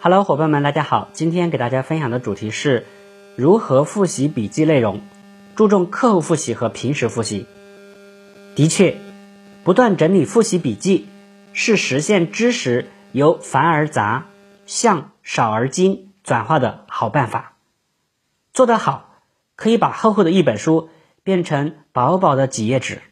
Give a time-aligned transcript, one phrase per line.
[0.00, 1.08] Hello，伙伴们，大家好！
[1.12, 2.86] 今天给大家分享的主题是
[3.34, 5.00] 如何复习笔记内容，
[5.56, 7.46] 注重课后复习和平时复习。
[8.54, 8.96] 的确，
[9.64, 11.08] 不断整理复习笔记
[11.52, 14.28] 是实现知识由繁而杂
[14.66, 17.56] 向少而精转化的好办法。
[18.52, 19.16] 做得好，
[19.56, 20.90] 可以把厚厚的一本书
[21.24, 23.02] 变成薄薄的几页纸，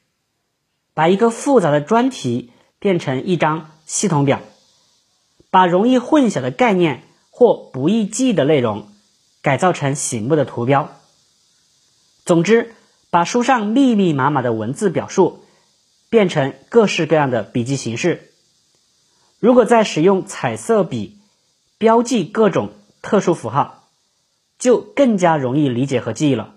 [0.95, 4.41] 把一个复杂的专题变成一张系统表。
[5.57, 8.91] 把容易混淆的概念或不易记忆的内容
[9.41, 10.95] 改造成醒目的图标。
[12.27, 12.75] 总之，
[13.09, 15.47] 把书上密密麻麻的文字表述
[16.11, 18.33] 变成各式各样的笔记形式。
[19.41, 21.17] 如果再使用彩色笔
[21.79, 23.89] 标记各种特殊符号，
[24.59, 26.57] 就更加容易理解和记忆了。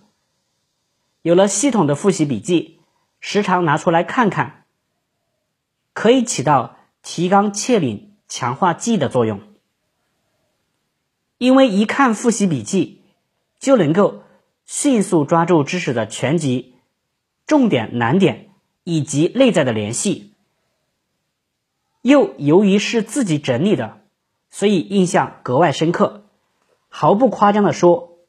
[1.21, 2.81] 有了系统的复习笔记，
[3.21, 4.65] 时常拿出来看看，
[5.93, 8.08] 可以起到提纲挈领。
[8.29, 9.41] 强化记忆的作用，
[11.39, 13.01] 因为一看复习笔记
[13.59, 14.23] 就能够
[14.67, 16.75] 迅速抓住知识的全集、
[17.47, 18.51] 重点难点
[18.83, 20.33] 以及内在的联系，
[22.03, 23.99] 又由于是自己整理的，
[24.51, 26.23] 所以印象格外深刻。
[26.87, 28.19] 毫不夸张的说，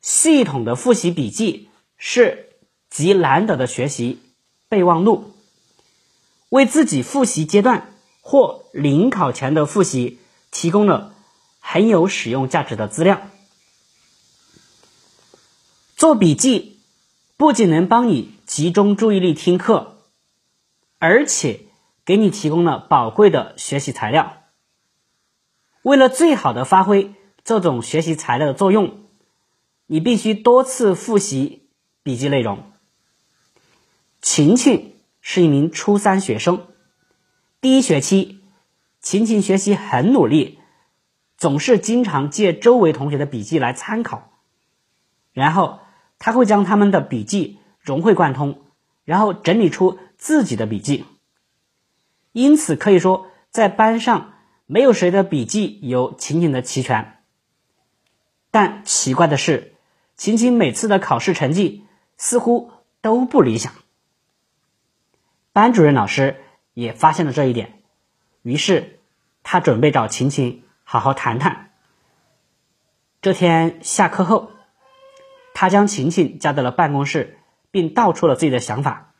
[0.00, 2.52] 系统的复习笔记是
[2.88, 4.20] 极难得的学习
[4.68, 5.32] 备忘录，
[6.48, 7.92] 为自己复习阶段。
[8.30, 10.18] 或临考前的复习
[10.50, 11.14] 提供了
[11.60, 13.22] 很有使用价值的资料。
[15.96, 16.78] 做笔记
[17.38, 19.96] 不仅能帮你集中注意力听课，
[20.98, 21.60] 而且
[22.04, 24.42] 给你提供了宝贵的学习材料。
[25.80, 29.06] 为了最好的发挥这种学习材料的作用，
[29.86, 31.70] 你必须多次复习
[32.02, 32.70] 笔记内容。
[34.20, 36.66] 晴晴是一名初三学生。
[37.60, 38.40] 第一学期，
[39.00, 40.60] 晴晴学习很努力，
[41.36, 44.30] 总是经常借周围同学的笔记来参考，
[45.32, 45.80] 然后
[46.20, 48.62] 他会将他们的笔记融会贯通，
[49.04, 51.04] 然后整理出自己的笔记。
[52.30, 54.34] 因此可以说，在班上
[54.66, 57.18] 没有谁的笔记有晴晴的齐全。
[58.52, 59.74] 但奇怪的是，
[60.16, 61.84] 晴晴每次的考试成绩
[62.16, 62.70] 似乎
[63.00, 63.72] 都不理想。
[65.52, 66.44] 班主任老师。
[66.78, 67.82] 也发现了这一点，
[68.42, 69.00] 于是
[69.42, 71.72] 他准备找晴晴好好谈谈。
[73.20, 74.52] 这天下课后，
[75.54, 77.36] 他将晴晴叫到了办公室，
[77.72, 79.12] 并道出了自己的想法。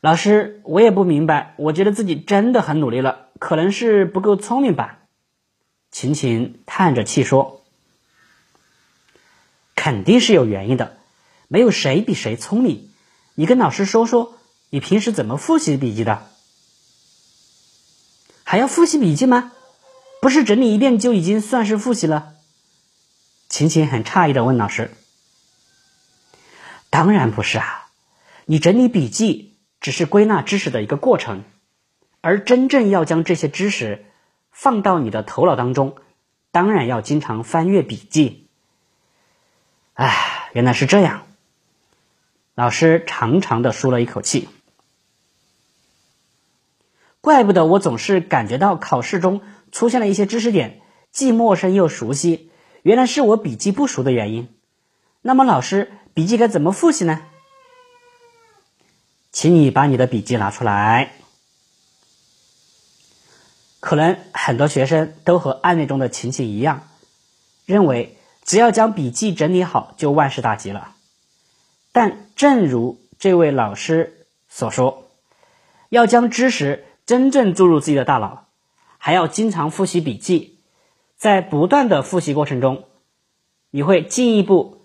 [0.00, 5.02] 老师，我也不明白，我觉得自己真的很努力了，可能是不够聪明吧？
[5.92, 7.64] 晴晴叹着气说
[9.76, 10.96] ：“肯定是有原因的，
[11.46, 12.90] 没有谁比谁聪明。
[13.36, 14.32] 你跟老师说说。”
[14.70, 16.28] 你平时怎么复习笔记的？
[18.44, 19.52] 还要复习笔记吗？
[20.20, 22.34] 不是整理一遍就已经算是复习了？
[23.48, 24.90] 晴晴很诧异的问老师
[26.90, 27.90] ：“当然不是啊，
[28.44, 31.44] 你整理笔记只是归纳知识的一个过程，
[32.20, 34.06] 而真正要将这些知识
[34.50, 35.96] 放到你的头脑当中，
[36.50, 38.48] 当然要经常翻阅笔记。”
[39.94, 41.25] 哎，原来是这样。
[42.56, 44.48] 老师长长的舒了一口气。
[47.20, 50.80] 怪不得我总是感觉到考试中出现了一些知识点，
[51.12, 52.50] 既陌生又熟悉，
[52.82, 54.48] 原来是我笔记不熟的原因。
[55.20, 57.26] 那么老师，笔记该怎么复习呢？
[59.32, 61.12] 请你把你的笔记拿出来。
[63.80, 66.88] 可能很多学生都和案例中的情形一样，
[67.66, 70.95] 认为只要将笔记整理好就万事大吉了。
[71.96, 75.08] 但正如这位老师所说，
[75.88, 76.84] 要将知识。
[77.06, 78.48] 真正注入自己的大脑，
[78.98, 80.58] 还要经常复习笔记，
[81.16, 82.84] 在不断的复习过程中，
[83.70, 84.82] 你会进一步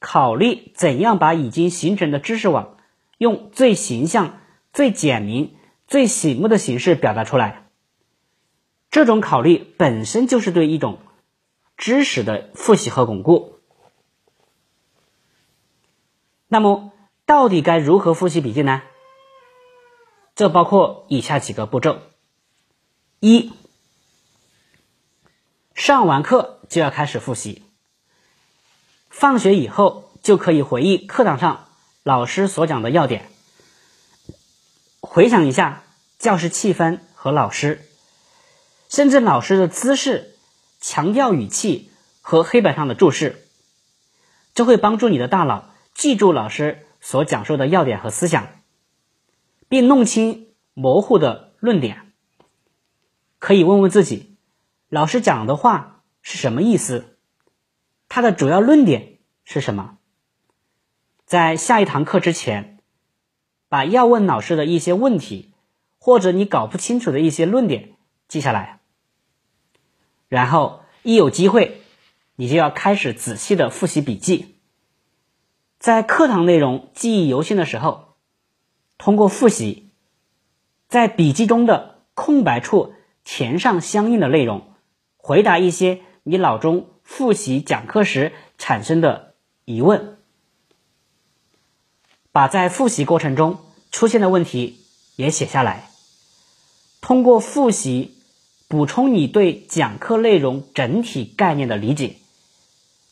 [0.00, 2.78] 考虑怎样把已经形成的知识网，
[3.18, 4.40] 用最形象、
[4.72, 5.54] 最简明、
[5.86, 7.66] 最醒目的形式表达出来。
[8.90, 10.98] 这种考虑本身就是对一种
[11.76, 13.51] 知识的复习和巩固。
[16.52, 16.92] 那么，
[17.24, 18.82] 到底该如何复习笔记呢？
[20.34, 22.02] 这包括以下几个步骤：
[23.20, 23.50] 一、
[25.74, 27.62] 上完课就要开始复习，
[29.08, 31.68] 放学以后就可以回忆课堂上
[32.02, 33.30] 老师所讲的要点，
[35.00, 35.84] 回想一下
[36.18, 37.88] 教室气氛和老师，
[38.90, 40.36] 甚至老师的姿势、
[40.82, 41.90] 强调语气
[42.20, 43.48] 和黑板上的注释，
[44.54, 48.48] 这会帮助你的大脑记住老师所讲述的要点和思想。
[49.72, 52.12] 并弄清模糊的论点。
[53.38, 54.36] 可以问问自己，
[54.90, 57.16] 老师讲的话是什么意思？
[58.06, 59.96] 他的主要论点是什么？
[61.24, 62.80] 在下一堂课之前，
[63.70, 65.54] 把要问老师的一些问题，
[65.98, 67.94] 或者你搞不清楚的一些论点
[68.28, 68.80] 记下来，
[70.28, 71.80] 然后一有机会，
[72.36, 74.58] 你就要开始仔细的复习笔记。
[75.82, 78.14] 在课堂内容记忆犹新的时候，
[78.98, 79.90] 通过复习，
[80.88, 82.94] 在笔记中的空白处
[83.24, 84.62] 填上相应的内容，
[85.16, 89.34] 回答一些你脑中复习讲课时产生的
[89.64, 90.18] 疑问。
[92.30, 93.58] 把在复习过程中
[93.90, 94.78] 出现的问题
[95.16, 95.90] 也写下来，
[97.00, 98.14] 通过复习
[98.68, 102.18] 补充你对讲课内容整体概念的理解，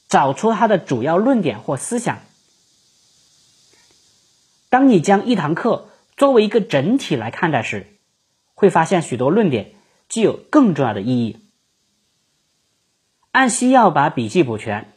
[0.09, 2.21] 找出它的主要论点或思想。
[4.71, 7.99] 当你将一堂课作为一个整体来看待时，
[8.55, 9.75] 会发现许多论点
[10.09, 11.37] 具有更重要的意义。
[13.33, 14.95] 按需要把笔记补全，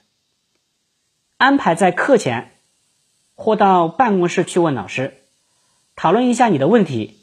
[1.36, 2.52] 安排在课前。
[3.36, 5.18] 或到办公室去问老师，
[5.96, 7.18] 讨论一下你的问题，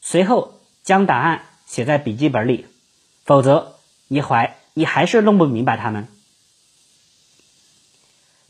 [0.00, 2.66] 随后将答案写在笔记本里，
[3.24, 3.76] 否则
[4.08, 6.08] 你还你还是弄不明白他们。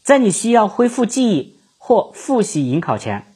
[0.03, 3.35] 在你需要恢复记忆或复习迎考前，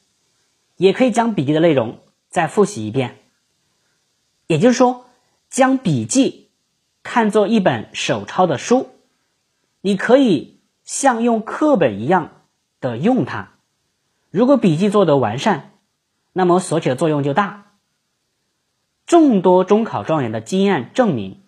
[0.77, 3.17] 也可以将笔记的内容再复习一遍。
[4.47, 5.07] 也就是说，
[5.49, 6.51] 将笔记
[7.03, 8.91] 看作一本手抄的书，
[9.81, 12.33] 你可以像用课本一样。
[12.83, 13.51] 的用它，
[14.33, 15.75] 如果笔记做得完善，
[16.33, 17.77] 那么所起的作用就大。
[19.07, 21.43] 众多中考状元的经验证明，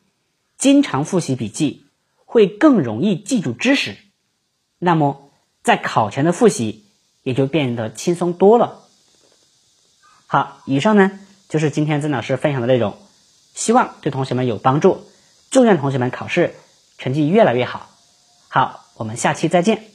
[0.56, 1.86] 经常复习笔记
[2.24, 3.96] 会更容易记住知识，
[4.78, 5.28] 那么
[5.64, 6.83] 在考前的复习
[7.24, 8.82] 也就变得轻松多了。
[10.28, 11.18] 好，以上呢
[11.48, 12.96] 就是今天曾老师分享的内容，
[13.54, 15.04] 希望对同学们有帮助，
[15.50, 16.54] 祝愿同学们考试
[16.98, 17.88] 成绩越来越好。
[18.48, 19.93] 好，我们下期再见。